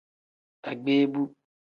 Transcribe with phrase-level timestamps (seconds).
[0.69, 1.21] Agbeebu.